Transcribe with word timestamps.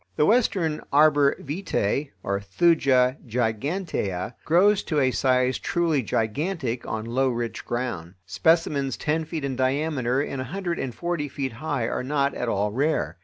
The 0.15 0.25
Western 0.25 0.81
arbor 0.91 1.35
vitæ 1.35 2.09
(Thuja 2.25 3.17
gigantea) 3.27 4.33
grows 4.45 4.81
to 4.85 4.99
a 4.99 5.11
size 5.11 5.59
truly 5.59 6.01
gigantic 6.01 6.87
on 6.87 7.05
low 7.05 7.29
rich 7.29 7.63
ground. 7.63 8.15
Specimens 8.25 8.97
ten 8.97 9.25
feet 9.25 9.45
in 9.45 9.55
diameter 9.55 10.19
and 10.19 10.41
a 10.41 10.45
hundred 10.45 10.79
and 10.79 10.95
forty 10.95 11.29
feet 11.29 11.51
high 11.51 11.87
are 11.87 12.01
not 12.03 12.33
at 12.33 12.49
all 12.49 12.71
rare. 12.71 13.19